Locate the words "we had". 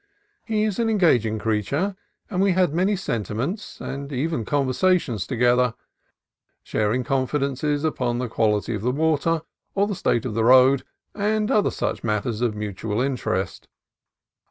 2.41-2.73